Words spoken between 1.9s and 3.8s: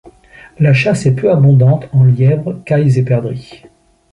en lièvres, cailles et perdrix.